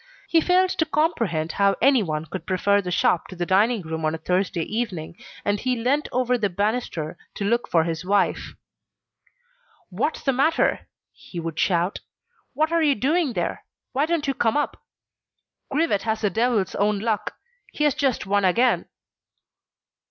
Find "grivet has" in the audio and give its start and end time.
15.69-16.21